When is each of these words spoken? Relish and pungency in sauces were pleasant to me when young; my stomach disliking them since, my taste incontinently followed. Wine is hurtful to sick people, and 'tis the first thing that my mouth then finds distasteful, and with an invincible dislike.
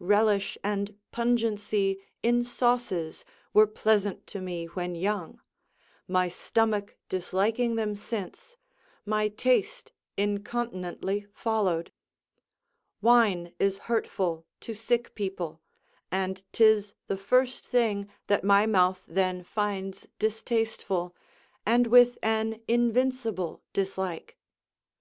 Relish 0.00 0.58
and 0.64 0.98
pungency 1.12 2.02
in 2.20 2.42
sauces 2.44 3.24
were 3.52 3.64
pleasant 3.68 4.26
to 4.26 4.40
me 4.40 4.64
when 4.66 4.96
young; 4.96 5.40
my 6.08 6.28
stomach 6.28 6.96
disliking 7.08 7.76
them 7.76 7.94
since, 7.94 8.56
my 9.06 9.28
taste 9.28 9.92
incontinently 10.16 11.28
followed. 11.32 11.92
Wine 13.00 13.52
is 13.60 13.78
hurtful 13.86 14.44
to 14.62 14.74
sick 14.74 15.14
people, 15.14 15.60
and 16.10 16.42
'tis 16.50 16.94
the 17.06 17.16
first 17.16 17.64
thing 17.64 18.08
that 18.26 18.42
my 18.42 18.66
mouth 18.66 19.04
then 19.06 19.44
finds 19.44 20.08
distasteful, 20.18 21.14
and 21.64 21.86
with 21.86 22.18
an 22.20 22.60
invincible 22.66 23.62
dislike. 23.72 24.36